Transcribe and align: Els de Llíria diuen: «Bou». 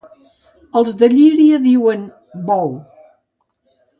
Els 0.79 0.95
de 1.01 1.09
Llíria 1.17 1.59
diuen: 1.67 2.09
«Bou». 2.49 2.75